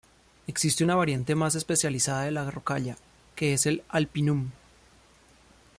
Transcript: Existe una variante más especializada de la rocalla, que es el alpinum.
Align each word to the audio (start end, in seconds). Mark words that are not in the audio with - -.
Existe 0.47 0.83
una 0.83 0.95
variante 0.95 1.35
más 1.35 1.53
especializada 1.53 2.23
de 2.23 2.31
la 2.31 2.49
rocalla, 2.49 2.97
que 3.35 3.53
es 3.53 3.67
el 3.67 3.83
alpinum. 3.87 4.49